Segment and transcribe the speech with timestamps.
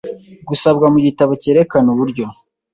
[0.49, 2.25] gusabwa mu gitabo cyerekana uburyo